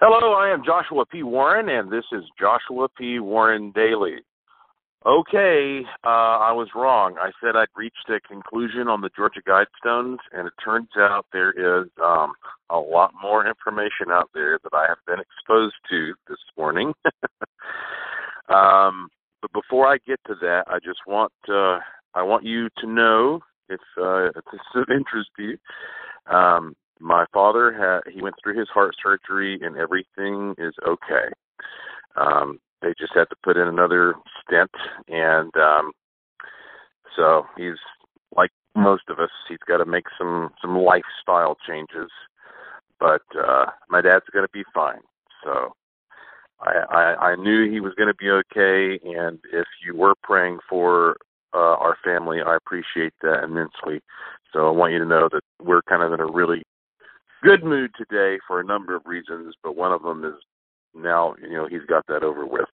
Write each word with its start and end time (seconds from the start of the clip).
Hello, 0.00 0.32
I 0.32 0.52
am 0.52 0.64
Joshua 0.64 1.06
P. 1.06 1.22
Warren, 1.22 1.68
and 1.68 1.88
this 1.90 2.04
is 2.10 2.24
Joshua 2.38 2.88
P. 2.98 3.20
Warren 3.20 3.70
Daily. 3.70 4.16
Okay, 5.06 5.82
uh, 6.02 6.42
I 6.42 6.50
was 6.50 6.66
wrong. 6.74 7.14
I 7.20 7.30
said 7.40 7.54
I'd 7.54 7.68
reached 7.76 8.08
a 8.08 8.18
conclusion 8.26 8.88
on 8.88 9.02
the 9.02 9.10
Georgia 9.14 9.40
Guidestones, 9.46 10.16
and 10.32 10.48
it 10.48 10.52
turns 10.62 10.88
out 10.98 11.26
there 11.32 11.52
is 11.52 11.88
um, 12.04 12.32
a 12.70 12.76
lot 12.76 13.12
more 13.22 13.46
information 13.46 14.10
out 14.10 14.30
there 14.34 14.58
that 14.64 14.74
I 14.74 14.86
have 14.88 14.98
been 15.06 15.20
exposed 15.20 15.76
to 15.90 16.14
this 16.28 16.38
morning. 16.58 16.92
um, 18.48 19.08
but 19.42 19.52
before 19.52 19.86
I 19.86 19.98
get 20.04 20.18
to 20.26 20.34
that, 20.40 20.64
I 20.66 20.80
just 20.80 21.06
want 21.06 21.32
uh, 21.48 21.78
I 22.14 22.22
want 22.22 22.44
you 22.44 22.68
to 22.78 22.86
know 22.88 23.40
if, 23.68 23.80
uh, 23.96 24.24
if 24.26 24.44
this 24.50 24.60
is 24.74 24.82
of 24.82 24.90
interest 24.90 25.30
to 25.36 25.42
you. 25.44 26.34
Um, 26.34 26.74
my 27.04 27.26
father 27.34 27.70
had 27.70 28.10
he 28.10 28.22
went 28.22 28.34
through 28.42 28.58
his 28.58 28.68
heart 28.70 28.94
surgery 29.02 29.58
and 29.60 29.76
everything 29.76 30.54
is 30.56 30.72
okay. 30.88 31.28
Um, 32.16 32.58
they 32.80 32.94
just 32.98 33.12
had 33.14 33.28
to 33.28 33.36
put 33.44 33.58
in 33.58 33.68
another 33.68 34.14
stent, 34.42 34.70
and 35.08 35.54
um, 35.56 35.92
so 37.14 37.44
he's 37.58 37.78
like 38.34 38.50
most 38.74 39.02
of 39.10 39.18
us. 39.18 39.28
He's 39.48 39.58
got 39.68 39.78
to 39.78 39.84
make 39.84 40.06
some 40.16 40.50
some 40.62 40.78
lifestyle 40.78 41.56
changes, 41.68 42.10
but 42.98 43.22
uh, 43.38 43.66
my 43.90 44.00
dad's 44.00 44.24
going 44.32 44.46
to 44.46 44.52
be 44.52 44.64
fine. 44.72 45.00
So 45.44 45.74
I, 46.60 46.72
I 46.90 47.02
I 47.32 47.36
knew 47.36 47.70
he 47.70 47.80
was 47.80 47.92
going 47.96 48.08
to 48.08 48.14
be 48.14 48.30
okay, 48.30 48.98
and 49.04 49.38
if 49.52 49.66
you 49.84 49.94
were 49.94 50.14
praying 50.22 50.58
for 50.70 51.16
uh, 51.52 51.76
our 51.76 51.96
family, 52.02 52.38
I 52.40 52.56
appreciate 52.56 53.12
that 53.20 53.44
immensely. 53.44 54.00
So 54.54 54.68
I 54.68 54.70
want 54.70 54.92
you 54.94 55.00
to 55.00 55.06
know 55.06 55.28
that 55.30 55.42
we're 55.62 55.82
kind 55.82 56.02
of 56.02 56.12
in 56.14 56.20
a 56.20 56.26
really 56.26 56.62
good 57.44 57.62
mood 57.62 57.90
today 57.96 58.38
for 58.46 58.60
a 58.60 58.64
number 58.64 58.96
of 58.96 59.02
reasons, 59.04 59.54
but 59.62 59.76
one 59.76 59.92
of 59.92 60.02
them 60.02 60.24
is 60.24 60.40
now 60.94 61.34
you 61.40 61.56
know 61.56 61.68
he's 61.68 61.86
got 61.88 62.06
that 62.08 62.22
over 62.22 62.46
with. 62.46 62.68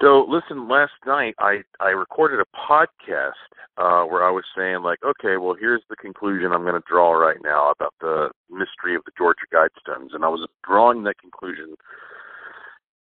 So 0.00 0.26
listen, 0.28 0.68
last 0.68 0.92
night 1.06 1.34
I 1.38 1.62
I 1.78 1.90
recorded 1.90 2.40
a 2.40 2.56
podcast 2.56 3.32
uh, 3.76 4.04
where 4.04 4.24
I 4.24 4.30
was 4.30 4.44
saying 4.56 4.82
like, 4.82 4.98
okay, 5.04 5.36
well 5.36 5.54
here's 5.58 5.82
the 5.90 5.96
conclusion 5.96 6.52
I'm 6.52 6.62
going 6.62 6.80
to 6.80 6.88
draw 6.88 7.12
right 7.12 7.38
now 7.42 7.70
about 7.70 7.94
the 8.00 8.30
mystery 8.50 8.96
of 8.96 9.02
the 9.04 9.12
Georgia 9.16 9.46
Guidestones, 9.52 10.14
and 10.14 10.24
I 10.24 10.28
was 10.28 10.48
drawing 10.66 11.04
that 11.04 11.18
conclusion 11.18 11.76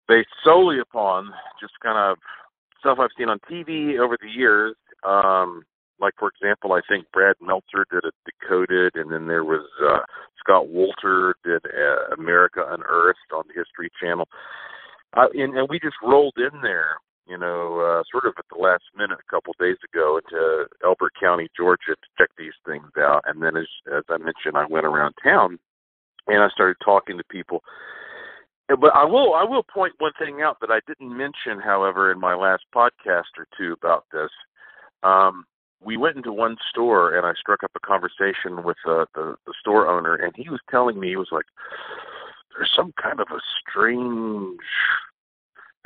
based 0.07 0.29
solely 0.43 0.79
upon 0.79 1.31
just 1.61 1.73
kind 1.83 1.97
of 1.97 2.17
stuff 2.79 2.97
I've 2.99 3.11
seen 3.17 3.29
on 3.29 3.39
TV 3.51 3.99
over 3.99 4.17
the 4.19 4.29
years. 4.29 4.75
Um, 5.03 5.63
like 5.99 6.13
for 6.17 6.29
example, 6.29 6.73
I 6.73 6.81
think 6.87 7.05
Brad 7.11 7.35
Meltzer 7.41 7.85
did 7.91 8.03
a 8.05 8.11
Decoded, 8.25 8.95
and 8.95 9.11
then 9.11 9.27
there 9.27 9.43
was 9.43 9.65
uh, 9.83 9.99
Scott 10.39 10.67
Wolter 10.67 11.33
did 11.43 11.61
uh, 11.65 12.15
America 12.17 12.65
Unearthed 12.67 13.31
on 13.33 13.43
the 13.47 13.53
History 13.53 13.89
Channel, 14.01 14.27
uh, 15.15 15.27
and, 15.33 15.57
and 15.57 15.67
we 15.69 15.79
just 15.79 15.95
rolled 16.03 16.37
in 16.37 16.61
there, 16.61 16.97
you 17.27 17.37
know, 17.37 17.79
uh, 17.79 18.03
sort 18.11 18.25
of 18.25 18.33
at 18.37 18.45
the 18.51 18.61
last 18.61 18.83
minute 18.95 19.19
a 19.19 19.31
couple 19.31 19.53
days 19.59 19.77
ago 19.91 20.19
into 20.19 20.65
Elbert 20.83 21.13
County, 21.19 21.49
Georgia, 21.55 21.95
to 21.95 22.07
check 22.17 22.29
these 22.37 22.53
things 22.65 22.89
out. 22.97 23.23
And 23.25 23.41
then, 23.41 23.57
as 23.57 23.67
as 23.91 24.03
I 24.09 24.17
mentioned, 24.17 24.55
I 24.55 24.65
went 24.69 24.85
around 24.85 25.13
town 25.23 25.59
and 26.27 26.43
I 26.43 26.49
started 26.49 26.77
talking 26.83 27.17
to 27.17 27.23
people. 27.25 27.63
But 28.69 28.93
I 28.93 29.03
will 29.03 29.33
I 29.33 29.43
will 29.43 29.63
point 29.63 29.93
one 29.97 30.11
thing 30.19 30.41
out 30.43 30.57
that 30.61 30.69
I 30.69 30.79
didn't 30.85 31.15
mention, 31.15 31.59
however, 31.63 32.11
in 32.11 32.19
my 32.19 32.35
last 32.35 32.63
podcast 32.73 33.33
or 33.37 33.47
two 33.57 33.73
about 33.73 34.05
this. 34.13 34.29
Um, 35.01 35.45
we 35.83 35.97
went 35.97 36.17
into 36.17 36.31
one 36.31 36.57
store 36.69 37.15
and 37.15 37.25
I 37.25 37.33
struck 37.33 37.63
up 37.63 37.71
a 37.75 37.79
conversation 37.79 38.63
with 38.63 38.77
uh, 38.87 39.05
the 39.15 39.35
the 39.45 39.53
store 39.59 39.87
owner, 39.87 40.15
and 40.15 40.33
he 40.35 40.49
was 40.49 40.59
telling 40.69 40.99
me 40.99 41.09
he 41.09 41.15
was 41.15 41.29
like, 41.31 41.45
"There's 42.55 42.71
some 42.75 42.93
kind 43.01 43.19
of 43.19 43.27
a 43.31 43.39
strange 43.61 44.59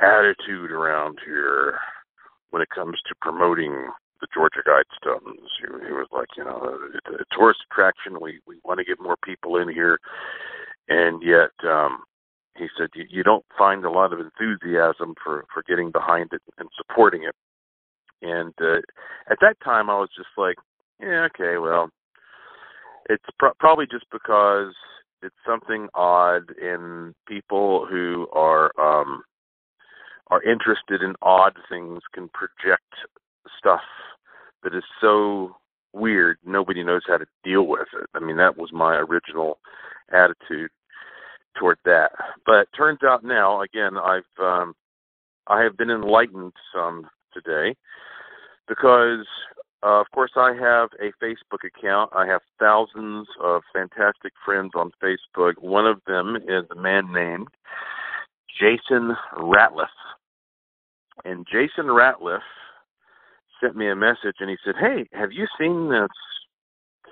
attitude 0.00 0.70
around 0.70 1.18
here 1.24 1.78
when 2.50 2.62
it 2.62 2.70
comes 2.70 2.98
to 3.06 3.14
promoting 3.20 3.88
the 4.20 4.26
Georgia 4.34 4.62
Guidestones." 4.66 5.48
He, 5.60 5.86
he 5.86 5.92
was 5.92 6.08
like, 6.12 6.28
"You 6.36 6.44
know, 6.44 6.76
it's 6.94 7.20
a 7.20 7.34
tourist 7.36 7.60
attraction. 7.70 8.18
We 8.20 8.40
we 8.46 8.58
want 8.64 8.78
to 8.78 8.84
get 8.84 9.00
more 9.00 9.16
people 9.22 9.56
in 9.56 9.68
here, 9.68 9.98
and 10.88 11.22
yet." 11.22 11.50
um 11.68 12.02
he 12.56 12.68
said 12.78 12.88
you, 12.94 13.04
you 13.10 13.24
don't 13.24 13.44
find 13.58 13.84
a 13.84 13.90
lot 13.90 14.12
of 14.12 14.20
enthusiasm 14.20 15.14
for 15.22 15.44
for 15.52 15.64
getting 15.66 15.90
behind 15.90 16.30
it 16.32 16.40
and 16.56 16.68
supporting 16.76 17.24
it 17.24 17.34
and 18.22 18.54
uh, 18.60 18.78
at 19.30 19.38
that 19.40 19.56
time, 19.64 19.90
I 19.90 19.98
was 19.98 20.10
just 20.16 20.28
like, 20.36 20.56
yeah, 21.00 21.26
okay, 21.34 21.58
well, 21.58 21.90
it's 23.08 23.24
pro- 23.38 23.54
probably 23.58 23.86
just 23.90 24.06
because 24.10 24.72
it's 25.22 25.34
something 25.46 25.88
odd 25.94 26.50
in 26.60 27.14
people 27.26 27.86
who 27.88 28.28
are 28.32 28.70
um 28.80 29.22
are 30.28 30.42
interested 30.42 31.02
in 31.02 31.14
odd 31.22 31.54
things 31.68 32.00
can 32.14 32.28
project 32.30 32.82
stuff 33.58 33.80
that 34.62 34.74
is 34.74 34.84
so 35.00 35.56
weird 35.92 36.38
nobody 36.44 36.82
knows 36.82 37.02
how 37.06 37.16
to 37.16 37.26
deal 37.44 37.66
with 37.66 37.88
it. 38.00 38.08
I 38.14 38.20
mean 38.20 38.36
that 38.36 38.56
was 38.56 38.70
my 38.72 38.96
original 38.96 39.58
attitude 40.12 40.70
toward 41.58 41.78
that. 41.84 42.10
But 42.46 42.68
turns 42.76 43.00
out 43.04 43.24
now 43.24 43.62
again 43.62 43.96
I've 43.96 44.22
um 44.42 44.74
I 45.46 45.62
have 45.62 45.76
been 45.76 45.90
enlightened 45.90 46.52
some 46.74 47.06
today 47.32 47.76
because 48.68 49.26
uh, 49.82 50.00
of 50.00 50.06
course 50.12 50.32
I 50.36 50.52
have 50.54 50.90
a 51.00 51.12
Facebook 51.22 51.64
account. 51.64 52.10
I 52.14 52.26
have 52.26 52.40
thousands 52.58 53.28
of 53.42 53.62
fantastic 53.72 54.32
friends 54.44 54.72
on 54.74 54.92
Facebook. 55.02 55.54
One 55.58 55.86
of 55.86 56.00
them 56.06 56.36
is 56.36 56.64
a 56.70 56.80
man 56.80 57.12
named 57.12 57.48
Jason 58.58 59.16
Ratliff. 59.36 59.86
And 61.24 61.46
Jason 61.50 61.86
Ratliff 61.86 62.40
sent 63.60 63.76
me 63.76 63.88
a 63.88 63.96
message 63.96 64.36
and 64.40 64.50
he 64.50 64.56
said, 64.64 64.74
Hey, 64.80 65.06
have 65.12 65.32
you 65.32 65.46
seen 65.58 65.90
this 65.90 66.08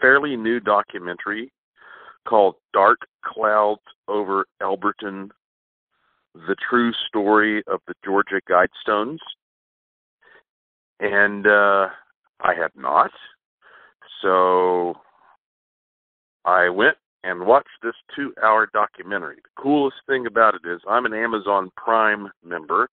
fairly 0.01 0.37
new 0.37 0.61
documentary 0.61 1.53
called 2.29 2.57
Dark 2.73 3.01
Clouds 3.25 3.81
Over 4.09 4.47
Elberton 4.61 5.31
The 6.35 6.57
True 6.69 6.93
Story 7.09 7.63
of 7.67 7.81
the 7.87 7.95
Georgia 8.05 8.41
Guidestones? 8.49 9.19
And 11.01 11.47
uh, 11.47 11.89
I 12.41 12.55
had 12.55 12.71
not. 12.77 13.11
So 14.23 14.95
I 16.45 16.69
went 16.69 16.97
and 17.25 17.47
watched 17.47 17.69
this 17.83 17.95
two 18.15 18.33
hour 18.43 18.69
documentary. 18.73 19.37
The 19.37 19.63
coolest 19.63 19.97
thing 20.07 20.27
about 20.27 20.55
it 20.55 20.69
is 20.69 20.81
I'm 20.89 21.07
an 21.07 21.15
Amazon 21.15 21.71
Prime 21.77 22.29
member, 22.45 22.89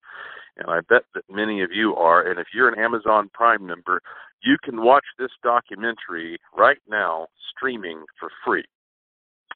and 0.56 0.70
I 0.70 0.80
bet 0.88 1.02
that 1.14 1.24
many 1.30 1.62
of 1.62 1.70
you 1.72 1.94
are. 1.96 2.28
And 2.28 2.38
if 2.38 2.48
you're 2.54 2.68
an 2.68 2.78
Amazon 2.78 3.30
Prime 3.34 3.66
member, 3.66 4.00
you 4.42 4.56
can 4.62 4.82
watch 4.82 5.04
this 5.18 5.30
documentary 5.42 6.38
right 6.56 6.78
now 6.88 7.26
streaming 7.54 8.04
for 8.18 8.30
free. 8.44 8.64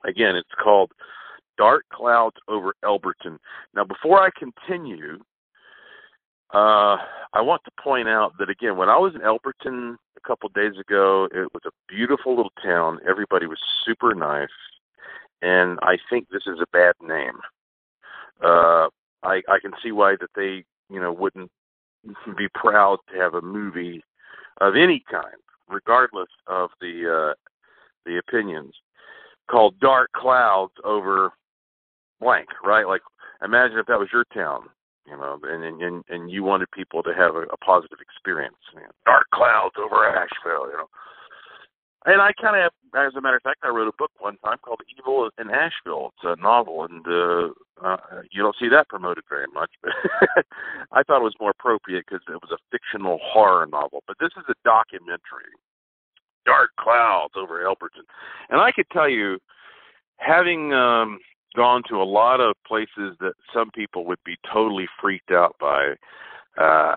Again, 0.05 0.37
it's 0.37 0.49
called 0.63 0.93
Dark 1.57 1.85
Clouds 1.93 2.37
Over 2.49 2.75
Elberton. 2.85 3.39
Now, 3.75 3.85
before 3.85 4.21
I 4.21 4.31
continue, 4.39 5.19
uh, 6.53 6.97
I 7.33 7.41
want 7.41 7.63
to 7.65 7.83
point 7.83 8.09
out 8.09 8.33
that 8.39 8.51
again, 8.51 8.77
when 8.77 8.89
I 8.89 8.97
was 8.97 9.15
in 9.15 9.23
Elberton 9.23 9.97
a 10.17 10.29
couple 10.29 10.47
of 10.47 10.55
days 10.55 10.79
ago, 10.79 11.29
it 11.33 11.53
was 11.53 11.63
a 11.67 11.71
beautiful 11.89 12.37
little 12.37 12.53
town. 12.63 13.01
Everybody 13.09 13.47
was 13.47 13.59
super 13.85 14.15
nice, 14.15 14.49
and 15.43 15.79
I 15.83 15.99
think 16.11 16.29
this 16.29 16.47
is 16.47 16.61
a 16.61 16.71
bad 16.73 16.95
name. 17.03 17.39
Uh, 18.43 18.89
I 19.23 19.43
I 19.49 19.59
can 19.61 19.73
see 19.83 19.93
why 19.93 20.17
that 20.21 20.31
they 20.37 20.65
you 20.91 21.01
know 21.01 21.13
wouldn't 21.13 21.51
be 22.37 22.49
proud 22.55 22.99
to 23.11 23.19
have 23.19 23.35
a 23.35 23.43
movie 23.43 24.03
of 24.61 24.77
any 24.77 25.03
kind, 25.11 25.41
regardless 25.69 26.29
of 26.47 26.71
the 26.81 27.33
uh, 27.33 27.35
the 28.07 28.19
opinions, 28.19 28.75
called 29.51 29.81
Dark 29.81 30.11
Clouds 30.13 30.75
over 30.85 31.33
blank, 32.21 32.49
right? 32.63 32.87
Like 32.87 33.03
imagine 33.43 33.79
if 33.79 33.87
that 33.87 33.99
was 33.99 34.09
your 34.13 34.25
town 34.33 34.69
you 35.07 35.17
know, 35.17 35.39
and 35.43 35.83
and 35.83 36.05
and 36.09 36.31
you 36.31 36.43
wanted 36.43 36.71
people 36.71 37.03
to 37.03 37.15
have 37.15 37.35
a, 37.35 37.43
a 37.53 37.57
positive 37.59 37.99
experience. 38.01 38.57
You 38.73 38.81
know, 38.81 38.95
dark 39.05 39.27
clouds 39.33 39.75
over 39.79 40.07
Asheville, 40.07 40.71
you 40.71 40.77
know. 40.79 40.89
And 42.07 42.21
I 42.21 42.33
kind 42.33 42.63
of, 42.63 42.71
as 42.95 43.15
a 43.17 43.21
matter 43.21 43.37
of 43.37 43.43
fact, 43.43 43.61
I 43.63 43.69
wrote 43.69 43.89
a 43.89 43.97
book 43.97 44.11
one 44.19 44.37
time 44.45 44.59
called 44.63 44.81
"Evil 44.99 45.31
in 45.39 45.51
Asheville." 45.51 46.13
It's 46.13 46.39
a 46.39 46.43
novel, 46.43 46.85
and 46.85 47.05
uh, 47.07 47.49
uh, 47.83 47.97
you 48.31 48.43
don't 48.43 48.57
see 48.61 48.69
that 48.69 48.89
promoted 48.89 49.25
very 49.29 49.47
much. 49.53 49.71
But 49.83 49.93
I 50.93 51.03
thought 51.03 51.21
it 51.21 51.25
was 51.25 51.41
more 51.41 51.51
appropriate 51.51 52.05
because 52.07 52.25
it 52.29 52.41
was 52.43 52.53
a 52.53 52.61
fictional 52.71 53.19
horror 53.23 53.67
novel. 53.67 54.03
But 54.07 54.17
this 54.21 54.33
is 54.37 54.45
a 54.49 54.55
documentary, 54.65 55.53
"Dark 56.45 56.71
Clouds 56.79 57.35
over 57.37 57.65
Elberton," 57.65 58.05
and 58.51 58.61
I 58.61 58.71
could 58.71 58.87
tell 58.93 59.09
you, 59.09 59.39
having 60.19 60.75
um, 60.75 61.19
gone 61.55 61.83
to 61.89 61.97
a 61.97 62.05
lot 62.05 62.41
of 62.41 62.55
places 62.67 63.17
that 63.21 63.35
some 63.53 63.71
people 63.71 64.05
would 64.07 64.19
be 64.25 64.37
totally 64.53 64.87
freaked 65.01 65.31
out 65.31 65.57
by. 65.61 65.95
Uh, 66.61 66.95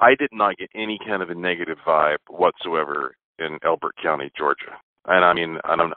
I 0.00 0.14
did 0.14 0.30
not 0.32 0.56
get 0.56 0.70
any 0.74 0.98
kind 1.06 1.22
of 1.22 1.30
a 1.30 1.34
negative 1.34 1.78
vibe 1.86 2.18
whatsoever 2.28 3.14
in 3.38 3.58
Elbert 3.64 3.94
County, 4.02 4.30
Georgia. 4.36 4.76
And 5.06 5.24
I 5.24 5.32
mean, 5.32 5.58
I 5.64 5.76
don't. 5.76 5.94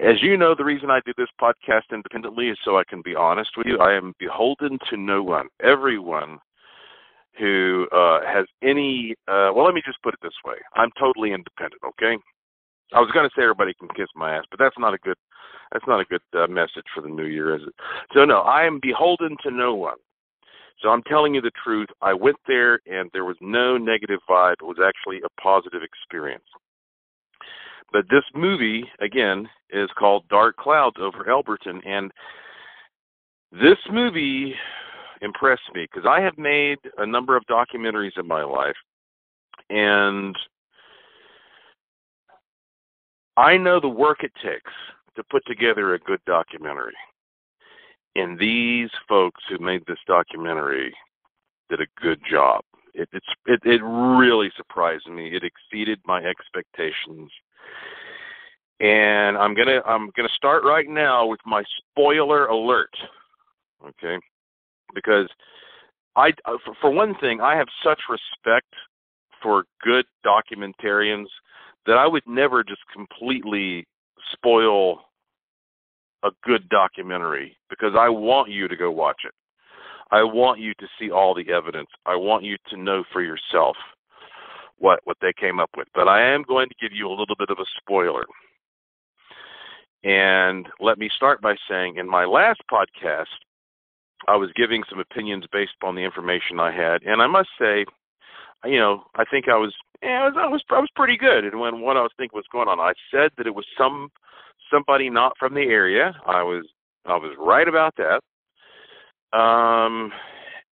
As 0.00 0.22
you 0.22 0.36
know, 0.36 0.54
the 0.56 0.64
reason 0.64 0.90
I 0.90 1.00
do 1.04 1.12
this 1.18 1.28
podcast 1.40 1.92
independently 1.92 2.48
is 2.48 2.58
so 2.64 2.78
I 2.78 2.84
can 2.88 3.02
be 3.02 3.14
honest 3.14 3.50
with 3.56 3.66
you. 3.66 3.78
I 3.78 3.94
am 3.94 4.14
beholden 4.18 4.78
to 4.90 4.96
no 4.96 5.22
one. 5.22 5.48
Everyone 5.62 6.38
who 7.38 7.86
uh, 7.92 8.20
has 8.26 8.46
any. 8.62 9.14
Uh, 9.28 9.52
well, 9.54 9.64
let 9.64 9.74
me 9.74 9.82
just 9.84 10.02
put 10.02 10.14
it 10.14 10.20
this 10.22 10.32
way: 10.44 10.56
I'm 10.74 10.90
totally 10.98 11.32
independent. 11.32 11.82
Okay. 11.84 12.16
I 12.94 13.00
was 13.00 13.10
going 13.12 13.28
to 13.28 13.34
say 13.36 13.42
everybody 13.42 13.74
can 13.78 13.88
kiss 13.94 14.08
my 14.16 14.34
ass, 14.36 14.44
but 14.50 14.58
that's 14.58 14.78
not 14.78 14.94
a 14.94 14.98
good. 14.98 15.16
That's 15.72 15.86
not 15.86 16.00
a 16.00 16.04
good 16.04 16.22
uh, 16.34 16.46
message 16.46 16.84
for 16.94 17.00
the 17.02 17.08
new 17.08 17.26
year, 17.26 17.54
is 17.54 17.62
it? 17.62 17.74
So 18.14 18.24
no, 18.24 18.40
I 18.40 18.64
am 18.64 18.78
beholden 18.80 19.36
to 19.42 19.50
no 19.50 19.74
one. 19.74 19.96
So 20.80 20.90
I'm 20.90 21.02
telling 21.02 21.34
you 21.34 21.40
the 21.40 21.50
truth. 21.62 21.88
I 22.00 22.14
went 22.14 22.36
there 22.46 22.80
and 22.86 23.10
there 23.12 23.24
was 23.24 23.36
no 23.40 23.76
negative 23.76 24.20
vibe. 24.28 24.54
It 24.60 24.64
was 24.64 24.78
actually 24.84 25.20
a 25.24 25.40
positive 25.40 25.82
experience. 25.82 26.44
But 27.92 28.04
this 28.10 28.24
movie, 28.34 28.84
again, 29.00 29.48
is 29.70 29.88
called 29.98 30.28
Dark 30.28 30.56
Clouds 30.56 30.96
over 31.00 31.24
Elberton. 31.24 31.80
And 31.86 32.12
this 33.50 33.78
movie 33.90 34.54
impressed 35.20 35.62
me 35.74 35.86
because 35.90 36.08
I 36.08 36.20
have 36.20 36.38
made 36.38 36.78
a 36.98 37.06
number 37.06 37.36
of 37.36 37.42
documentaries 37.50 38.18
in 38.18 38.26
my 38.26 38.44
life. 38.44 38.76
And 39.70 40.36
I 43.36 43.56
know 43.56 43.80
the 43.80 43.88
work 43.88 44.22
it 44.22 44.32
takes 44.42 44.72
to 45.18 45.24
put 45.24 45.44
together 45.46 45.94
a 45.94 45.98
good 45.98 46.20
documentary. 46.26 46.94
And 48.14 48.38
these 48.38 48.88
folks 49.08 49.42
who 49.48 49.58
made 49.58 49.82
this 49.86 49.98
documentary 50.06 50.94
did 51.68 51.80
a 51.80 52.00
good 52.00 52.20
job. 52.28 52.62
It, 52.94 53.08
it's 53.12 53.26
it, 53.46 53.60
it 53.64 53.82
really 53.82 54.50
surprised 54.56 55.08
me. 55.08 55.34
It 55.34 55.42
exceeded 55.42 56.00
my 56.06 56.22
expectations. 56.22 57.30
And 58.80 59.36
I'm 59.36 59.54
gonna 59.54 59.80
I'm 59.86 60.10
gonna 60.16 60.28
start 60.36 60.62
right 60.64 60.88
now 60.88 61.26
with 61.26 61.40
my 61.44 61.64
spoiler 61.78 62.46
alert. 62.46 62.94
Okay, 63.86 64.18
because 64.94 65.28
I 66.16 66.28
uh, 66.44 66.56
for, 66.64 66.74
for 66.80 66.90
one 66.90 67.14
thing 67.20 67.40
I 67.40 67.56
have 67.56 67.68
such 67.84 68.00
respect 68.08 68.72
for 69.42 69.64
good 69.82 70.06
documentarians 70.24 71.26
that 71.86 71.98
I 71.98 72.06
would 72.06 72.26
never 72.26 72.64
just 72.64 72.82
completely 72.92 73.86
spoil 74.32 75.07
a 76.24 76.30
good 76.44 76.68
documentary 76.68 77.56
because 77.70 77.92
I 77.98 78.08
want 78.08 78.50
you 78.50 78.68
to 78.68 78.76
go 78.76 78.90
watch 78.90 79.22
it. 79.24 79.32
I 80.10 80.22
want 80.22 80.58
you 80.58 80.72
to 80.74 80.86
see 80.98 81.10
all 81.10 81.34
the 81.34 81.52
evidence. 81.52 81.90
I 82.06 82.16
want 82.16 82.44
you 82.44 82.56
to 82.70 82.76
know 82.76 83.04
for 83.12 83.22
yourself 83.22 83.76
what 84.78 85.00
what 85.04 85.18
they 85.20 85.32
came 85.38 85.60
up 85.60 85.70
with. 85.76 85.88
But 85.94 86.08
I 86.08 86.22
am 86.22 86.44
going 86.48 86.68
to 86.68 86.74
give 86.80 86.92
you 86.96 87.08
a 87.08 87.10
little 87.10 87.36
bit 87.38 87.50
of 87.50 87.58
a 87.58 87.66
spoiler. 87.80 88.24
And 90.04 90.68
let 90.80 90.98
me 90.98 91.10
start 91.14 91.40
by 91.42 91.56
saying 91.68 91.96
in 91.96 92.08
my 92.08 92.24
last 92.24 92.60
podcast 92.72 93.26
I 94.26 94.36
was 94.36 94.50
giving 94.56 94.82
some 94.88 94.98
opinions 94.98 95.44
based 95.52 95.72
upon 95.80 95.94
the 95.94 96.02
information 96.02 96.58
I 96.58 96.72
had, 96.72 97.02
and 97.02 97.22
I 97.22 97.26
must 97.26 97.50
say, 97.58 97.84
you 98.64 98.78
know, 98.78 99.04
I 99.14 99.24
think 99.24 99.48
I 99.48 99.56
was, 99.56 99.72
yeah, 100.02 100.22
I 100.22 100.28
was, 100.28 100.34
I 100.36 100.46
was, 100.46 100.62
I 100.70 100.80
was 100.80 100.90
pretty 100.96 101.16
good. 101.16 101.44
And 101.44 101.60
when 101.60 101.80
what 101.80 101.96
I 101.96 102.02
was 102.02 102.10
thinking 102.16 102.36
was 102.36 102.44
going 102.50 102.68
on, 102.68 102.80
I 102.80 102.92
said 103.12 103.30
that 103.36 103.46
it 103.46 103.54
was 103.54 103.66
some 103.76 104.10
somebody 104.70 105.10
not 105.10 105.32
from 105.38 105.54
the 105.54 105.62
area. 105.62 106.14
I 106.26 106.42
was 106.42 106.66
I 107.06 107.16
was 107.16 107.34
right 107.38 107.68
about 107.68 107.94
that. 107.96 108.20
Um, 109.38 110.12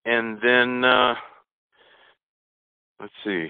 and 0.05 0.39
then 0.41 0.83
uh, 0.83 1.15
let's 2.99 3.13
see. 3.23 3.47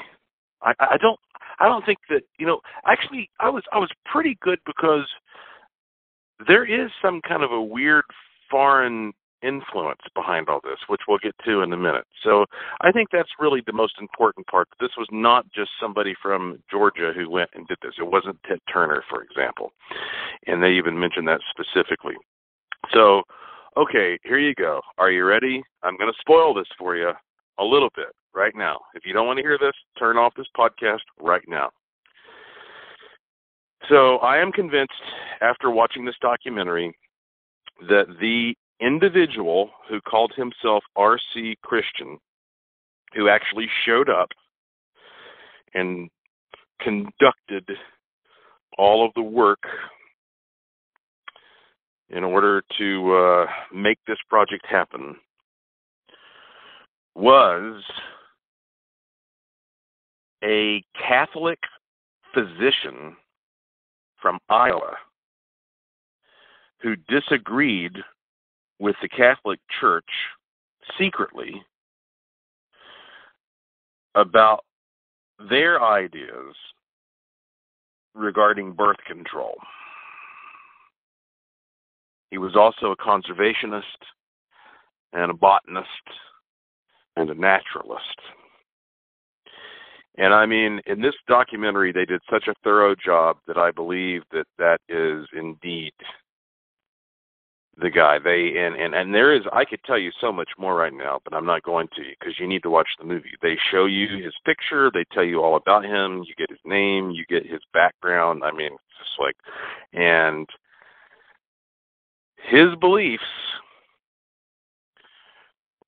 I, 0.62 0.74
I 0.80 0.98
don't 0.98 1.20
I 1.60 1.68
don't 1.68 1.86
think 1.86 2.00
that 2.10 2.24
you 2.40 2.46
know. 2.46 2.60
Actually, 2.86 3.30
I 3.40 3.50
was 3.50 3.64
I 3.72 3.80
was 3.80 3.90
pretty 4.06 4.38
good 4.42 4.60
because 4.66 5.08
there 6.48 6.66
is 6.66 6.92
some 7.02 7.22
kind 7.28 7.44
of 7.44 7.52
a 7.52 7.62
weird 7.62 8.04
foreign 8.50 9.14
influence 9.42 10.02
behind 10.16 10.50
all 10.50 10.60
this, 10.64 10.80
which 10.88 11.02
we'll 11.08 11.18
get 11.20 11.36
to 11.46 11.62
in 11.62 11.74
a 11.74 11.78
minute. 11.78 12.06
So 12.24 12.46
I 12.82 12.92
think 12.92 13.10
that's 13.12 13.30
really 13.40 13.62
the 13.66 13.74
most 13.74 13.96
important 14.00 14.48
part. 14.48 14.68
This 14.80 14.92
was 14.98 15.08
not 15.12 15.46
just 15.54 15.72
somebody 15.80 16.16
from 16.22 16.62
Georgia 16.70 17.12
who 17.16 17.30
went 17.30 17.50
and 17.54 17.68
did 17.68 17.78
this. 17.82 17.94
It 18.00 18.12
wasn't 18.12 18.42
Ted 18.48 18.60
Turner, 18.72 19.04
for 19.10 19.24
example. 19.24 19.72
And 20.46 20.62
they 20.62 20.72
even 20.72 21.00
mentioned 21.00 21.28
that 21.28 21.42
specifically. 21.52 22.16
So, 22.94 23.24
okay, 23.76 24.18
here 24.24 24.40
you 24.40 24.56
go. 24.56 24.82
Are 24.98 25.12
you 25.12 25.26
ready? 25.26 25.64
I'm 25.84 25.98
going 25.98 26.12
to 26.12 26.20
spoil 26.20 26.54
this 26.54 26.68
for 26.78 26.96
you 26.96 27.12
a 27.60 27.64
little 27.64 27.90
bit 27.96 28.08
right 28.34 28.54
now. 28.56 28.80
If 28.94 29.06
you 29.06 29.14
don't 29.14 29.28
want 29.28 29.38
to 29.38 29.44
hear 29.44 29.58
this, 29.60 29.74
turn 29.98 30.18
off 30.18 30.34
this 30.36 30.48
podcast 30.58 31.02
right 31.20 31.44
now. 31.48 31.70
So, 33.90 34.18
I 34.18 34.38
am 34.38 34.52
convinced 34.52 34.94
after 35.42 35.70
watching 35.70 36.06
this 36.06 36.16
documentary 36.22 36.96
that 37.88 38.06
the 38.20 38.56
individual 38.82 39.72
who 39.90 40.00
called 40.02 40.34
himself 40.36 40.84
R.C. 40.96 41.58
Christian, 41.64 42.18
who 43.16 43.30
actually 43.30 43.68
showed 43.86 44.10
up 44.10 44.30
and 45.74 46.10
conducted 46.82 47.68
all 48.78 49.06
of 49.06 49.12
the 49.16 49.22
work 49.22 49.64
in 52.10 52.24
order 52.24 52.64
to 52.78 53.14
uh, 53.14 53.46
make 53.74 53.98
this 54.08 54.18
project 54.30 54.66
happen 54.68 55.16
was 57.16 57.84
a 60.44 60.84
Catholic 61.08 61.60
physician 62.34 63.16
from 64.22 64.38
Iowa 64.50 64.96
who 66.82 66.96
disagreed 67.10 67.94
with 68.80 68.96
the 69.02 69.10
Catholic 69.10 69.60
Church 69.80 70.10
secretly 71.00 71.62
about 74.16 74.64
their 75.50 75.84
ideas 75.84 76.56
regarding 78.16 78.74
birth 78.74 78.98
control. 79.06 79.56
He 82.32 82.38
was 82.38 82.56
also 82.56 82.92
a 82.92 82.98
conservationist 82.98 83.82
and 85.14 85.32
a 85.32 85.34
botanist 85.34 85.88
and 87.16 87.30
a 87.30 87.36
naturalist. 87.36 88.20
And 90.18 90.34
I 90.34 90.46
mean, 90.46 90.82
in 90.88 91.02
this 91.02 91.14
documentary, 91.28 91.92
they 91.92 92.06
did 92.06 92.22
such 92.30 92.48
a 92.48 92.56
thorough 92.64 92.96
job 92.96 93.38
that 93.48 93.58
I 93.58 93.72
believe 93.72 94.24
that 94.32 94.48
that 94.58 94.82
is 94.90 95.28
indeed 95.34 95.94
the 97.80 97.90
guy. 97.90 98.20
They 98.20 98.58
and 98.58 98.76
and 98.76 98.94
and 98.94 99.14
there 99.14 99.34
is 99.34 99.42
I 99.54 99.66
could 99.66 99.80
tell 99.86 99.98
you 99.98 100.12
so 100.20 100.32
much 100.32 100.50
more 100.58 100.76
right 100.76 100.94
now, 100.94 101.20
but 101.24 101.34
I'm 101.34 101.46
not 101.46 101.64
going 101.64 101.88
to 101.96 102.04
because 102.20 102.40
you 102.40 102.48
need 102.48 102.64
to 102.64 102.70
watch 102.70 102.88
the 103.00 103.06
movie. 103.06 103.32
They 103.42 103.58
show 103.72 103.86
you 103.86 104.24
his 104.24 104.34
picture, 104.46 104.92
they 104.94 105.06
tell 105.12 105.24
you 105.24 105.44
all 105.44 105.56
about 105.56 105.86
him, 105.86 106.24
you 106.28 106.34
get 106.38 106.50
his 106.50 106.60
name, 106.66 107.12
you 107.12 107.26
get 107.28 107.46
his 107.46 107.62
background. 107.74 108.44
I 108.44 108.52
mean, 108.52 108.74
it's 108.74 108.98
just 109.00 109.20
like 109.20 109.36
and 109.94 110.48
his 112.50 112.76
beliefs 112.80 113.24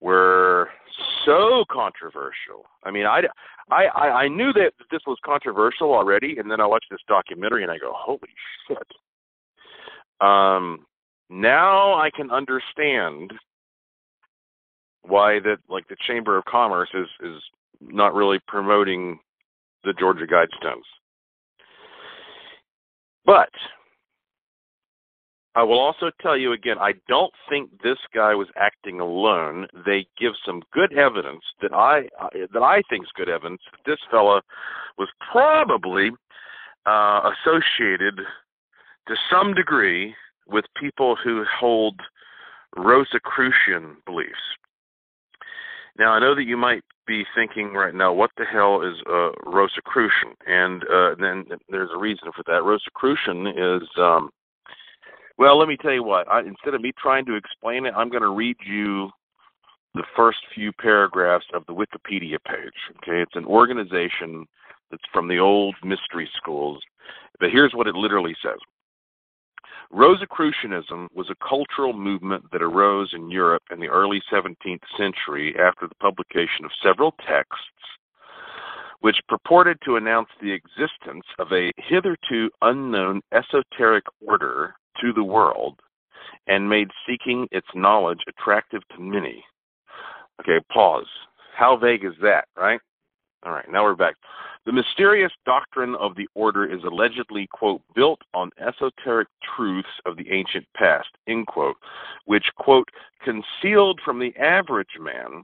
were 0.02 0.70
so 1.26 1.66
controversial. 1.72 2.66
I 2.84 2.92
mean, 2.92 3.06
I, 3.06 3.22
I, 3.70 3.88
I 3.88 4.28
knew 4.28 4.52
that 4.54 4.74
this 4.92 5.02
was 5.06 5.18
controversial 5.24 5.94
already, 5.94 6.38
and 6.38 6.50
then 6.50 6.62
I 6.62 6.66
watched 6.66 6.88
this 6.90 7.00
documentary 7.08 7.64
and 7.64 7.72
I 7.72 7.78
go, 7.78 7.94
holy 7.96 8.20
shit. 8.68 8.78
Um, 10.22 10.86
now 11.30 11.94
I 11.94 12.10
can 12.10 12.32
understand 12.32 13.34
why 15.04 15.40
that 15.40 15.58
like 15.70 15.88
the 15.88 15.96
Chamber 16.08 16.38
of 16.38 16.46
Commerce 16.46 16.90
is 16.94 17.08
is 17.22 17.42
not 17.82 18.14
really 18.14 18.40
promoting 18.48 19.20
the 19.84 19.94
Georgia 19.94 20.26
Guidestones. 20.26 20.84
But 23.26 23.50
I 25.56 25.64
will 25.64 25.80
also 25.80 26.12
tell 26.22 26.38
you 26.38 26.54
again, 26.54 26.78
I 26.80 26.94
don't 27.08 27.34
think 27.50 27.70
this 27.82 27.98
guy 28.14 28.36
was 28.36 28.48
acting 28.56 29.00
alone. 29.00 29.68
They 29.86 30.08
give 30.20 30.34
some 30.46 30.62
good 30.74 30.94
evidence 30.94 31.44
that 31.62 31.74
I 31.74 32.04
that 32.54 32.62
I 32.62 32.82
think 32.90 33.06
is 33.06 33.12
good 33.16 33.30
evidence 33.30 33.62
that 33.72 33.90
this 33.90 34.00
fella 34.12 34.42
was 34.98 35.10
probably 35.32 36.12
uh, 36.86 37.32
associated 37.34 38.20
to 39.08 39.16
some 39.32 39.54
degree 39.54 40.16
with 40.52 40.66
people 40.80 41.16
who 41.16 41.44
hold 41.60 42.00
Rosicrucian 42.76 43.98
beliefs. 44.06 44.32
Now, 45.98 46.14
I 46.14 46.20
know 46.20 46.34
that 46.36 46.46
you 46.46 46.56
might 46.56 46.84
be 47.06 47.26
thinking 47.36 47.74
right 47.74 47.94
now, 47.94 48.14
what 48.14 48.32
the 48.38 48.46
hell 48.46 48.82
is 48.82 48.96
uh, 49.10 49.32
Rosicrucian? 49.46 50.34
And 50.48 50.84
uh, 50.84 51.16
then 51.20 51.46
there's 51.70 51.90
a 51.94 51.98
reason 51.98 52.30
for 52.36 52.44
that. 52.48 52.64
Rosicrucian 52.64 53.48
is, 53.48 53.88
um, 53.98 54.30
well, 55.38 55.58
let 55.58 55.68
me 55.68 55.76
tell 55.76 55.92
you 55.92 56.04
what. 56.04 56.30
I, 56.32 56.42
instead 56.42 56.74
of 56.74 56.82
me 56.82 56.94
trying 56.98 57.26
to 57.26 57.36
explain 57.36 57.86
it, 57.86 57.94
I'm 57.98 58.10
going 58.10 58.24
to 58.24 58.30
read 58.30 58.58
you 58.66 59.10
the 59.96 60.04
first 60.16 60.40
few 60.54 60.72
paragraphs 60.72 61.48
of 61.54 61.66
the 61.66 61.74
Wikipedia 61.74 62.38
page. 62.46 62.80
Okay, 62.98 63.22
it's 63.22 63.36
an 63.36 63.46
organization 63.46 64.46
that's 64.92 65.04
from 65.12 65.28
the 65.28 65.40
old 65.40 65.76
mystery 65.84 66.30
schools. 66.38 66.80
But 67.40 67.50
here's 67.52 67.74
what 67.74 67.88
it 67.88 67.96
literally 67.96 68.36
says 68.42 68.60
Rosicrucianism 69.92 71.08
was 71.14 71.30
a 71.30 71.48
cultural 71.48 71.94
movement 71.94 72.46
that 72.52 72.62
arose 72.62 73.12
in 73.14 73.32
Europe 73.32 73.64
in 73.72 73.80
the 73.80 73.88
early 73.88 74.22
17th 74.32 74.84
century 74.98 75.56
after 75.60 75.88
the 75.88 75.96
publication 75.96 76.64
of 76.64 76.72
several 76.84 77.14
texts 77.28 77.64
which 79.02 79.22
purported 79.28 79.78
to 79.84 79.96
announce 79.96 80.28
the 80.42 80.52
existence 80.52 81.26
of 81.40 81.48
a 81.52 81.72
hitherto 81.78 82.50
unknown 82.62 83.22
esoteric 83.32 84.04
order 84.26 84.76
to 85.02 85.14
the 85.14 85.24
world 85.24 85.80
and 86.48 86.70
made 86.70 86.90
seeking 87.08 87.48
its 87.52 87.68
knowledge 87.74 88.20
attractive 88.28 88.82
to 88.90 89.02
many. 89.02 89.44
Okay, 90.42 90.60
pause. 90.72 91.08
How 91.56 91.78
vague 91.78 92.04
is 92.04 92.14
that, 92.22 92.46
right? 92.58 92.80
All 93.46 93.54
right, 93.54 93.72
now 93.72 93.84
we're 93.84 93.96
back. 93.96 94.16
The 94.66 94.74
mysterious 94.74 95.32
doctrine 95.46 95.96
of 95.96 96.16
the 96.16 96.28
order 96.36 96.66
is 96.66 96.84
allegedly, 96.84 97.48
quote, 97.52 97.82
built 97.96 98.20
on 98.34 98.52
esoteric 98.60 99.30
truths 99.56 99.88
of 100.06 100.18
the 100.18 100.30
ancient 100.30 100.66
past, 100.76 101.08
end 101.28 101.48
quote, 101.48 101.78
which, 102.26 102.52
quote, 102.58 102.90
concealed 103.24 104.02
from 104.04 104.20
the 104.20 104.36
average 104.36 104.98
man, 105.00 105.44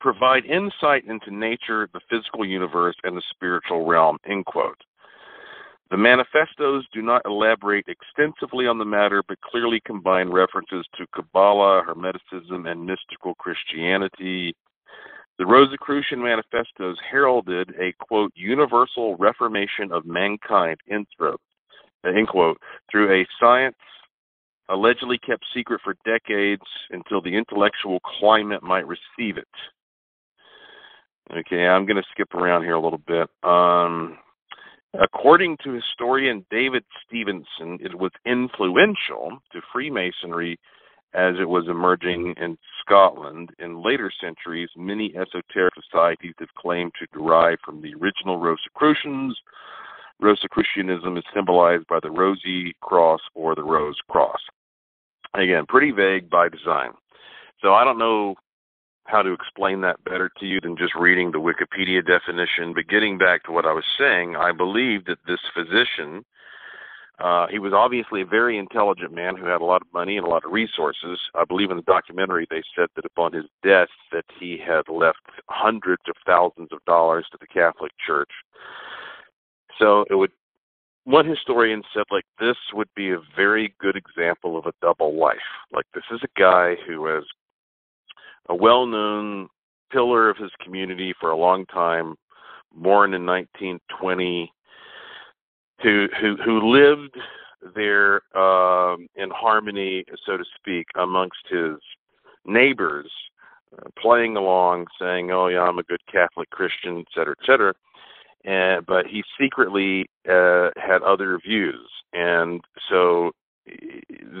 provide 0.00 0.46
insight 0.46 1.04
into 1.04 1.30
nature, 1.30 1.90
the 1.92 2.00
physical 2.08 2.44
universe, 2.44 2.96
and 3.04 3.14
the 3.16 3.22
spiritual 3.30 3.84
realm, 3.84 4.16
end 4.26 4.46
quote. 4.46 4.80
The 5.90 5.98
manifestos 5.98 6.86
do 6.92 7.02
not 7.02 7.22
elaborate 7.26 7.86
extensively 7.88 8.66
on 8.66 8.78
the 8.78 8.84
matter, 8.84 9.22
but 9.26 9.40
clearly 9.42 9.80
combine 9.84 10.30
references 10.30 10.86
to 10.96 11.06
Kabbalah, 11.14 11.82
Hermeticism, 11.84 12.70
and 12.70 12.86
mystical 12.86 13.34
Christianity. 13.34 14.54
The 15.40 15.46
Rosicrucian 15.46 16.22
manifestos 16.22 16.98
heralded 17.10 17.70
a 17.80 17.94
quote 17.98 18.30
universal 18.36 19.16
reformation 19.16 19.90
of 19.90 20.04
mankind 20.04 20.76
end 20.90 21.06
quote, 21.16 21.40
end 22.04 22.28
quote 22.28 22.58
through 22.92 23.10
a 23.10 23.26
science 23.40 23.78
allegedly 24.68 25.16
kept 25.16 25.42
secret 25.54 25.80
for 25.82 25.94
decades 26.04 26.60
until 26.90 27.22
the 27.22 27.34
intellectual 27.34 28.00
climate 28.00 28.62
might 28.62 28.86
receive 28.86 29.38
it. 29.38 29.48
Okay, 31.34 31.66
I'm 31.66 31.86
going 31.86 31.96
to 31.96 32.08
skip 32.10 32.34
around 32.34 32.64
here 32.64 32.74
a 32.74 32.80
little 32.80 33.00
bit. 33.06 33.30
Um, 33.42 34.18
According 35.00 35.56
to 35.62 35.72
historian 35.72 36.44
David 36.50 36.82
Stevenson, 37.06 37.78
it 37.80 37.96
was 37.96 38.10
influential 38.26 39.38
to 39.52 39.60
Freemasonry 39.72 40.58
as 41.14 41.34
it 41.40 41.48
was 41.48 41.66
emerging 41.68 42.34
in 42.40 42.56
Scotland. 42.80 43.50
In 43.58 43.82
later 43.82 44.12
centuries, 44.20 44.68
many 44.76 45.14
esoteric 45.16 45.74
societies 45.74 46.34
have 46.38 46.54
claimed 46.56 46.92
to 46.98 47.18
derive 47.18 47.58
from 47.64 47.82
the 47.82 47.94
original 47.94 48.38
Rosicrucians. 48.38 49.36
Rosicrucianism 50.20 51.16
is 51.16 51.24
symbolized 51.34 51.86
by 51.88 51.98
the 52.00 52.10
rosy 52.10 52.74
cross 52.80 53.20
or 53.34 53.54
the 53.54 53.62
rose 53.62 53.98
cross. 54.08 54.40
Again, 55.34 55.64
pretty 55.66 55.92
vague 55.92 56.28
by 56.28 56.48
design. 56.48 56.90
So 57.62 57.74
I 57.74 57.84
don't 57.84 57.98
know 57.98 58.34
how 59.04 59.22
to 59.22 59.32
explain 59.32 59.80
that 59.80 60.02
better 60.04 60.30
to 60.38 60.46
you 60.46 60.60
than 60.60 60.76
just 60.76 60.94
reading 60.94 61.32
the 61.32 61.38
Wikipedia 61.38 62.06
definition. 62.06 62.72
But 62.74 62.88
getting 62.88 63.18
back 63.18 63.44
to 63.44 63.52
what 63.52 63.66
I 63.66 63.72
was 63.72 63.84
saying, 63.98 64.36
I 64.36 64.52
believe 64.52 65.04
that 65.06 65.18
this 65.26 65.40
physician, 65.54 66.24
uh, 67.20 67.46
he 67.48 67.58
was 67.58 67.74
obviously 67.74 68.22
a 68.22 68.26
very 68.26 68.56
intelligent 68.56 69.12
man 69.12 69.36
who 69.36 69.44
had 69.44 69.60
a 69.60 69.64
lot 69.64 69.82
of 69.82 69.88
money 69.92 70.16
and 70.16 70.26
a 70.26 70.30
lot 70.30 70.44
of 70.44 70.52
resources. 70.52 71.18
I 71.34 71.44
believe 71.44 71.70
in 71.70 71.76
the 71.76 71.82
documentary 71.82 72.46
they 72.48 72.62
said 72.74 72.88
that 72.96 73.04
upon 73.04 73.34
his 73.34 73.44
death 73.62 73.88
that 74.10 74.24
he 74.38 74.58
had 74.58 74.88
left 74.88 75.18
hundreds 75.48 76.02
of 76.08 76.14
thousands 76.24 76.68
of 76.72 76.82
dollars 76.86 77.26
to 77.30 77.38
the 77.38 77.46
Catholic 77.46 77.92
Church. 78.04 78.30
So 79.78 80.04
it 80.10 80.14
would 80.14 80.32
one 81.04 81.26
historian 81.26 81.82
said 81.92 82.04
like 82.10 82.24
this 82.38 82.56
would 82.72 82.88
be 82.94 83.10
a 83.10 83.20
very 83.36 83.74
good 83.80 83.96
example 83.96 84.56
of 84.56 84.66
a 84.66 84.72
double 84.80 85.18
life. 85.18 85.36
Like 85.72 85.86
this 85.94 86.04
is 86.10 86.20
a 86.22 86.40
guy 86.40 86.76
who 86.86 87.06
has 87.06 87.24
a 88.48 88.54
well-known 88.54 89.48
pillar 89.92 90.30
of 90.30 90.36
his 90.36 90.50
community 90.62 91.14
for 91.20 91.30
a 91.30 91.36
long 91.36 91.66
time, 91.66 92.16
born 92.72 93.14
in 93.14 93.26
1920, 93.26 94.52
who 95.82 96.08
who 96.20 96.36
who 96.44 96.70
lived 96.70 97.16
there 97.74 98.22
um, 98.36 99.06
in 99.16 99.30
harmony, 99.30 100.04
so 100.26 100.36
to 100.36 100.44
speak, 100.56 100.86
amongst 100.96 101.40
his 101.48 101.76
neighbors, 102.46 103.10
uh, 103.76 103.88
playing 104.00 104.36
along, 104.36 104.86
saying, 105.00 105.30
"Oh 105.30 105.48
yeah, 105.48 105.62
I'm 105.62 105.78
a 105.78 105.84
good 105.84 106.00
Catholic 106.10 106.50
Christian," 106.50 106.98
et 106.98 107.06
cetera, 107.14 107.34
et 107.40 107.46
cetera. 107.46 107.74
And 108.44 108.86
but 108.86 109.06
he 109.06 109.22
secretly 109.38 110.06
uh, 110.28 110.70
had 110.76 111.02
other 111.02 111.38
views, 111.38 111.88
and 112.12 112.60
so 112.88 113.32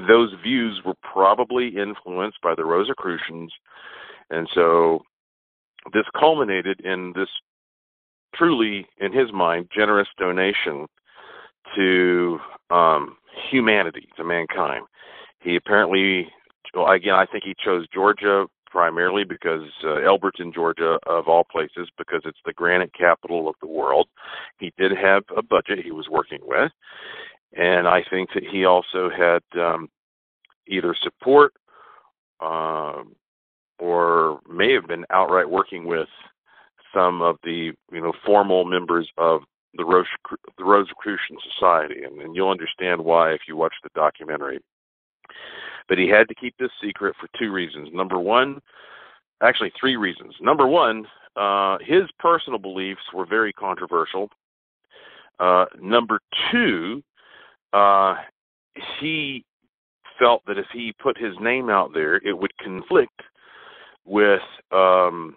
those 0.08 0.32
views 0.42 0.80
were 0.84 0.94
probably 1.02 1.68
influenced 1.76 2.40
by 2.42 2.54
the 2.54 2.64
Rosicrucians 2.64 3.52
and 4.30 4.48
so 4.54 5.02
this 5.92 6.04
culminated 6.18 6.80
in 6.80 7.12
this 7.14 7.28
truly, 8.34 8.86
in 8.98 9.12
his 9.12 9.32
mind, 9.32 9.68
generous 9.74 10.08
donation 10.18 10.86
to 11.76 12.38
um, 12.70 13.16
humanity, 13.50 14.08
to 14.16 14.24
mankind. 14.24 14.84
He 15.40 15.56
apparently, 15.56 16.28
well, 16.74 16.90
again, 16.90 17.14
I 17.14 17.26
think 17.26 17.44
he 17.44 17.54
chose 17.62 17.86
Georgia 17.92 18.46
primarily 18.70 19.24
because 19.24 19.62
uh, 19.82 19.96
Elberton, 19.96 20.54
Georgia, 20.54 20.98
of 21.06 21.26
all 21.26 21.44
places, 21.44 21.88
because 21.98 22.22
it's 22.24 22.38
the 22.44 22.52
granite 22.52 22.92
capital 22.94 23.48
of 23.48 23.56
the 23.60 23.66
world. 23.66 24.06
He 24.58 24.72
did 24.78 24.92
have 24.92 25.24
a 25.36 25.42
budget 25.42 25.80
he 25.80 25.90
was 25.90 26.08
working 26.08 26.38
with, 26.42 26.70
and 27.56 27.88
I 27.88 28.04
think 28.08 28.30
that 28.34 28.44
he 28.44 28.64
also 28.64 29.10
had 29.10 29.42
um, 29.60 29.88
either 30.68 30.94
support 31.02 31.52
uh, 32.40 33.02
or 33.78 34.40
may 34.48 34.72
have 34.72 34.86
been 34.86 35.04
outright 35.10 35.50
working 35.50 35.84
with 35.84 36.08
some 36.94 37.22
of 37.22 37.36
the 37.42 37.72
you 37.92 38.00
know 38.00 38.12
formal 38.24 38.64
members 38.64 39.08
of 39.18 39.42
the, 39.74 39.84
Rose, 39.84 40.06
the 40.58 40.64
Rosicrucian 40.64 41.36
Society, 41.54 42.04
and, 42.04 42.20
and 42.20 42.34
you'll 42.34 42.50
understand 42.50 43.02
why 43.02 43.32
if 43.32 43.42
you 43.48 43.56
watch 43.56 43.74
the 43.82 43.90
documentary. 43.94 44.60
But 45.88 45.98
he 45.98 46.08
had 46.08 46.28
to 46.28 46.34
keep 46.34 46.54
this 46.58 46.70
secret 46.82 47.14
for 47.20 47.28
two 47.38 47.52
reasons. 47.52 47.88
Number 47.92 48.18
one, 48.18 48.60
actually 49.42 49.72
three 49.78 49.96
reasons. 49.96 50.34
Number 50.40 50.66
one, 50.66 51.06
uh, 51.36 51.78
his 51.80 52.02
personal 52.18 52.58
beliefs 52.58 53.02
were 53.14 53.26
very 53.26 53.52
controversial. 53.52 54.28
Uh, 55.38 55.64
number 55.80 56.20
two, 56.50 57.02
uh, 57.72 58.16
he 59.00 59.44
felt 60.18 60.42
that 60.46 60.58
if 60.58 60.66
he 60.72 60.92
put 61.02 61.16
his 61.16 61.34
name 61.40 61.70
out 61.70 61.92
there, 61.94 62.16
it 62.16 62.36
would 62.36 62.56
conflict 62.58 63.22
with 64.04 64.42
um, 64.72 65.36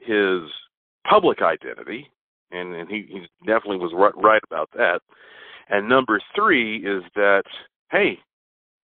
his 0.00 0.40
public 1.08 1.40
identity, 1.40 2.10
and, 2.50 2.74
and 2.74 2.88
he, 2.88 3.06
he 3.08 3.20
definitely 3.46 3.78
was 3.78 3.92
right, 3.94 4.16
right 4.16 4.42
about 4.44 4.70
that. 4.76 5.00
And 5.68 5.88
number 5.88 6.20
three 6.34 6.78
is 6.78 7.02
that 7.14 7.44
hey, 7.90 8.18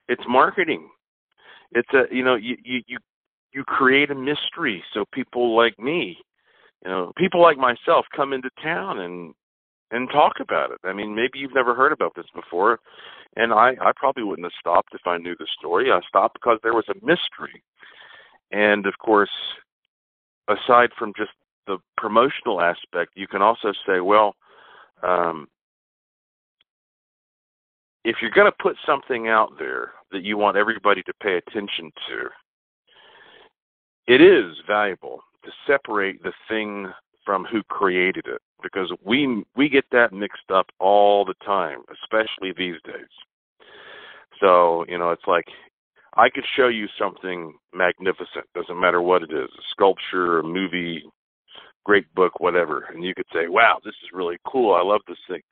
it's 0.09 0.23
marketing. 0.29 0.89
It's 1.73 1.89
a 1.93 2.15
you 2.15 2.25
know 2.25 2.37
you 2.37 2.57
you 2.65 2.81
you, 2.87 2.99
you 3.53 3.65
create 3.65 4.11
a 4.11 4.15
mystery 4.15 4.83
so 4.95 5.05
people 5.13 5.57
like 5.57 5.79
me, 5.79 6.17
you 6.85 6.91
know, 6.91 7.13
people 7.17 7.43
like 7.43 7.59
myself 7.59 8.07
come 8.15 8.33
into 8.33 8.51
town 8.63 8.99
and 8.99 9.35
and 9.91 10.09
talk 10.11 10.35
about 10.41 10.71
it. 10.71 10.79
I 10.85 10.93
mean, 10.93 11.15
maybe 11.15 11.39
you've 11.39 11.55
never 11.55 11.75
heard 11.75 11.93
about 11.93 12.13
this 12.17 12.27
before, 12.35 12.81
and 13.37 13.53
I 13.53 13.77
I 13.81 13.93
probably 13.97 14.25
wouldn't 14.25 14.47
have 14.47 14.59
stopped 14.59 14.95
if 14.95 15.07
I 15.07 15.19
knew 15.19 15.35
the 15.39 15.49
story. 15.59 15.91
I 15.93 16.01
stopped 16.09 16.35
because 16.35 16.59
there 16.63 16.75
was 16.75 16.89
a 16.89 16.95
mystery 17.05 17.63
and 18.53 18.87
of 18.87 18.95
course, 18.99 19.31
aside 20.49 20.91
from 20.99 21.13
just 21.17 21.31
the 21.67 21.79
promotional 21.97 22.61
aspect, 22.61 23.13
you 23.15 23.27
can 23.27 23.43
also 23.43 23.73
say, 23.87 24.01
well, 24.01 24.35
um, 25.03 25.49
if 28.05 28.17
you're 28.21 28.31
going 28.31 28.51
to 28.51 28.63
put 28.63 28.77
something 28.87 29.29
out 29.29 29.53
there 29.59 29.93
that 30.13 30.23
you 30.23 30.37
want 30.37 30.57
everybody 30.57 31.03
to 31.03 31.13
pay 31.23 31.37
attention 31.37 31.93
to, 32.09 32.29
it 34.07 34.21
is 34.21 34.57
valuable 34.67 35.21
to 35.45 35.51
separate 35.67 36.23
the 36.23 36.33
thing 36.49 36.91
from 37.25 37.45
who 37.45 37.63
created 37.65 38.27
it 38.27 38.41
because 38.63 38.93
we 39.05 39.45
we 39.57 39.69
get 39.69 39.85
that 39.93 40.13
mixed 40.13 40.51
up 40.53 40.67
all 40.79 41.25
the 41.25 41.35
time, 41.45 41.81
especially 42.03 42.53
these 42.57 42.81
days. 42.85 43.09
So, 44.41 44.85
you 44.89 44.99
know, 44.99 45.11
it's 45.11 45.27
like 45.27 45.47
I 46.17 46.29
could 46.29 46.45
show 46.57 46.69
you 46.69 46.89
something 46.99 47.55
magnificent, 47.73 48.47
doesn't 48.55 48.81
matter 48.81 49.01
what 49.01 49.23
it 49.23 49.33
is, 49.33 49.49
a 49.57 49.63
sculpture, 49.71 50.41
a 50.41 50.43
movie, 50.43 51.05
great 51.91 52.15
book, 52.15 52.39
whatever, 52.39 52.85
and 52.95 53.03
you 53.03 53.13
could 53.17 53.27
say, 53.35 53.49
"Wow, 53.49 53.81
this 53.85 53.97
is 54.05 54.13
really 54.13 54.39
cool. 54.47 54.73
I 54.73 54.81
love 54.81 55.01
this 55.09 55.19
thing." 55.27 55.43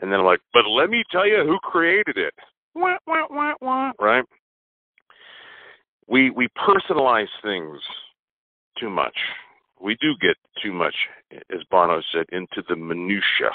And 0.00 0.10
then 0.10 0.18
I'm 0.18 0.26
like, 0.26 0.40
"But 0.52 0.66
let 0.66 0.90
me 0.90 1.04
tell 1.12 1.24
you 1.24 1.44
who 1.44 1.56
created 1.60 2.16
it." 2.16 2.34
Wah, 2.74 2.98
wah, 3.06 3.26
wah, 3.30 3.54
wah. 3.60 3.92
Right? 4.00 4.24
We 6.08 6.30
we 6.30 6.48
personalize 6.68 7.32
things 7.42 7.80
too 8.76 8.90
much. 8.90 9.16
we 9.80 9.96
do 10.00 10.16
get 10.20 10.36
too 10.62 10.72
much, 10.72 10.96
as 11.54 11.62
Bono 11.70 12.00
said, 12.10 12.26
into 12.32 12.60
the 12.68 12.76
minutia 12.76 13.52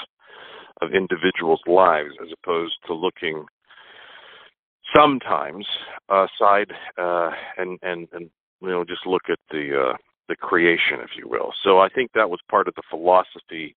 of 0.80 0.94
individuals' 0.94 1.66
lives 1.66 2.14
as 2.22 2.32
opposed 2.32 2.76
to 2.86 2.94
looking 2.94 3.44
sometimes 4.96 5.66
aside 6.08 6.72
uh, 6.96 7.30
and 7.58 7.78
and 7.82 8.08
and 8.14 8.30
you 8.62 8.70
know 8.70 8.84
just 8.84 9.06
look 9.06 9.26
at 9.28 9.40
the 9.50 9.64
uh, 9.84 9.96
the 10.30 10.36
creation, 10.36 11.00
if 11.02 11.10
you 11.16 11.28
will. 11.28 11.52
So 11.62 11.80
I 11.80 11.88
think 11.90 12.12
that 12.14 12.30
was 12.30 12.40
part 12.48 12.68
of 12.68 12.74
the 12.76 12.82
philosophy 12.88 13.76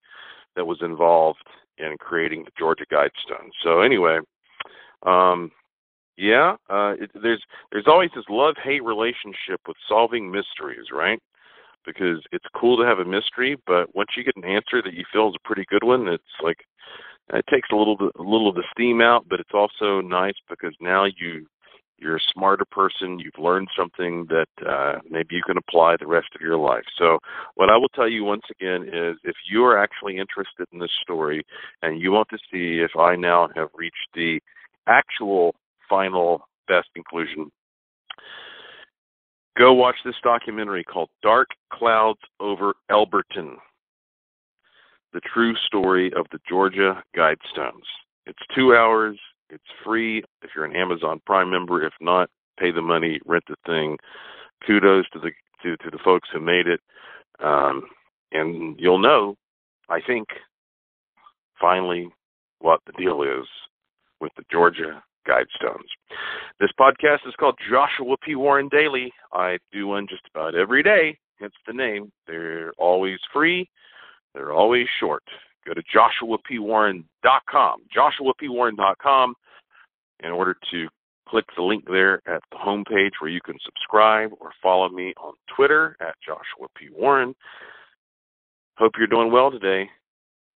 that 0.55 0.65
was 0.65 0.77
involved 0.81 1.43
in 1.79 1.98
creating 2.00 2.45
the 2.45 2.51
Georgia 2.57 2.86
Guidestone. 2.91 3.50
So 3.63 3.81
anyway, 3.81 4.19
um, 5.05 5.51
yeah, 6.15 6.55
uh, 6.69 6.93
it, 7.00 7.10
there's 7.22 7.41
there's 7.72 7.88
always 7.88 8.12
this 8.15 8.25
love 8.29 8.55
hate 8.63 8.83
relationship 8.83 9.60
with 9.67 9.75
solving 9.89 10.31
mysteries, 10.31 10.88
right? 10.93 11.19
Because 11.86 12.22
it's 12.31 12.45
cool 12.55 12.77
to 12.77 12.86
have 12.86 13.00
a 13.00 13.05
mystery, 13.05 13.57
but 13.65 13.93
once 13.95 14.10
you 14.15 14.24
get 14.24 14.38
an 14.38 14.45
answer 14.45 14.81
that 14.83 14.93
you 14.93 15.03
feel 15.12 15.29
is 15.29 15.36
a 15.36 15.48
pretty 15.48 15.65
good 15.69 15.83
one, 15.83 16.07
it's 16.07 16.24
like 16.41 16.60
it 17.33 17.45
takes 17.50 17.69
a 17.72 17.75
little 17.75 17.98
bit, 17.98 18.12
a 18.19 18.22
little 18.22 18.48
of 18.48 18.55
the 18.55 18.63
steam 18.72 19.01
out, 19.01 19.25
but 19.27 19.39
it's 19.39 19.53
also 19.53 20.01
nice 20.01 20.36
because 20.48 20.75
now 20.79 21.05
you 21.05 21.48
you're 22.03 22.17
a 22.17 22.31
smarter 22.33 22.65
person. 22.65 23.17
You've 23.17 23.43
learned 23.43 23.69
something 23.77 24.27
that 24.29 24.67
uh, 24.67 25.00
maybe 25.10 25.36
you 25.36 25.41
can 25.45 25.57
apply 25.57 25.95
the 26.00 26.07
rest 26.07 26.27
of 26.36 26.41
your 26.41 26.57
life. 26.57 26.83
So, 26.98 27.19
what 27.55 27.69
I 27.69 27.77
will 27.77 27.89
tell 27.89 28.10
you 28.10 28.24
once 28.24 28.43
again 28.51 28.83
is 28.83 29.17
if 29.24 29.36
you 29.50 29.63
are 29.63 29.81
actually 29.81 30.17
interested 30.17 30.67
in 30.72 30.79
this 30.79 30.91
story 31.01 31.43
and 31.81 32.01
you 32.01 32.12
want 32.12 32.27
to 32.29 32.38
see 32.51 32.83
if 32.83 32.91
I 33.00 33.15
now 33.15 33.50
have 33.55 33.69
reached 33.74 34.10
the 34.13 34.39
actual 34.88 35.55
final 35.89 36.48
best 36.67 36.89
conclusion, 36.93 37.50
go 39.57 39.74
watch 39.74 39.95
this 40.05 40.15
documentary 40.24 40.83
called 40.83 41.10
Dark 41.22 41.50
Clouds 41.72 42.19
Over 42.39 42.74
Elberton 42.91 43.55
The 45.13 45.22
True 45.33 45.55
Story 45.65 46.12
of 46.17 46.25
the 46.31 46.39
Georgia 46.48 47.01
Guidestones. 47.15 47.88
It's 48.25 48.39
two 48.55 48.75
hours. 48.75 49.19
It's 49.50 49.64
free 49.84 50.24
if 50.42 50.52
you're 50.56 50.66
an 50.66 50.76
Amazon 50.76 51.22
Prime 51.26 51.50
member. 51.50 51.86
If 51.86 51.94
not, 52.02 52.30
pay 52.60 52.72
the 52.72 52.82
money, 52.82 53.20
rent 53.26 53.44
the 53.48 53.56
thing. 53.66 53.98
Kudos 54.66 55.06
to 55.14 55.20
the 55.20 55.32
to, 55.64 55.78
to 55.78 55.90
the 55.92 56.00
folks 56.04 56.30
who 56.32 56.40
made 56.40 56.68
it. 56.68 56.80
Um, 57.40 57.84
and 58.32 58.80
you'll 58.80 59.00
know, 59.00 59.36
I 59.90 60.00
think, 60.06 60.28
finally 61.60 62.10
what 62.60 62.80
the 62.86 62.94
deal 62.94 63.22
is 63.22 63.46
with 64.20 64.32
the 64.38 64.44
Georgia 64.52 65.04
Guidestones. 65.28 65.88
This 66.60 66.72
podcast 66.80 67.28
is 67.28 67.36
called 67.40 67.58
Joshua 67.70 68.16
P. 68.24 68.36
Warren 68.36 68.70
Daily. 68.70 69.12
I 69.34 69.58
do 69.72 69.88
one 69.88 70.08
just 70.10 70.24
about 70.34 70.56
every 70.56 70.84
day, 70.84 71.18
hence 71.40 71.54
the 71.66 71.74
name. 71.74 72.12
They're 72.28 72.74
always 72.78 73.20
free, 73.32 73.70
they're 74.34 74.54
always 74.54 74.88
short. 75.00 75.24
Go 75.65 75.74
to 75.74 75.84
joshuapwarren.com, 75.84 77.82
joshuapwarren.com, 77.96 79.36
in 80.24 80.32
order 80.32 80.55
to 80.72 80.88
click 81.27 81.46
the 81.55 81.63
link 81.63 81.86
there 81.88 82.22
at 82.27 82.41
the 82.51 82.58
homepage 82.58 83.12
where 83.20 83.32
you 83.32 83.41
can 83.41 83.55
subscribe 83.65 84.32
or 84.39 84.51
follow 84.62 84.89
me 84.89 85.13
on 85.17 85.34
Twitter 85.55 85.96
at 86.00 86.15
Joshua 86.25 86.67
P. 86.75 86.89
Warren. 86.91 87.34
Hope 88.77 88.93
you're 88.98 89.08
doing 89.08 89.32
well 89.32 89.51
today. 89.51 89.89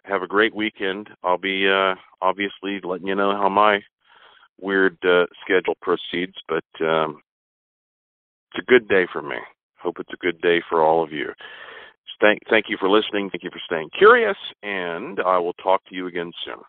Have 0.04 0.24
a 0.24 0.28
great 0.28 0.56
weekend. 0.56 1.10
I'll 1.24 1.38
be 1.38 1.68
uh, 1.68 1.96
obviously 2.22 2.80
letting 2.84 3.08
you 3.08 3.16
know 3.16 3.32
how 3.32 3.50
my 3.50 3.82
weird 4.60 4.98
uh, 5.04 5.26
schedule 5.42 5.76
proceeds, 5.82 6.36
but 6.48 6.86
um, 6.86 7.22
it's 8.54 8.64
a 8.68 8.72
good 8.72 8.88
day 8.88 9.06
for 9.12 9.22
me. 9.22 9.36
Hope 9.80 9.98
it's 10.00 10.14
a 10.14 10.26
good 10.26 10.42
day 10.42 10.62
for 10.68 10.84
all 10.84 11.04
of 11.04 11.12
you. 11.12 11.30
Thank, 12.20 12.40
thank 12.50 12.66
you 12.70 12.78
for 12.80 12.90
listening. 12.90 13.30
Thank 13.30 13.44
you 13.44 13.52
for 13.52 13.62
staying 13.66 13.90
curious, 13.98 14.38
and 14.64 15.20
I 15.20 15.38
will 15.38 15.54
talk 15.54 15.86
to 15.90 15.96
you 15.96 16.08
again 16.08 16.32
soon. 16.44 16.62